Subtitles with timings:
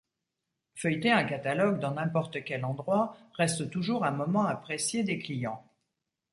[0.73, 5.63] Feuilleter un catalogue dans n'importe quel endroit reste toujours un moment apprécié des clients.